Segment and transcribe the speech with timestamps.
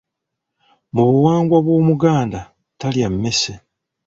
[0.93, 2.39] Mu buwangwa bw’Omuganda
[2.79, 3.51] talya mmese.